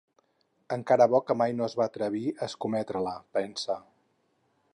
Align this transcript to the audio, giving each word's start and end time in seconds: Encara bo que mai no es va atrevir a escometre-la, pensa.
Encara 0.77 1.07
bo 1.11 1.19
que 1.27 1.35
mai 1.41 1.53
no 1.59 1.67
es 1.67 1.77
va 1.81 1.87
atrevir 1.91 2.25
a 2.39 2.47
escometre-la, 2.49 3.15
pensa. 3.39 3.79